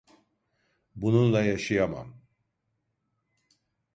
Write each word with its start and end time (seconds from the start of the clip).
Bununla 0.95 1.43
yaşayamam. 1.43 2.15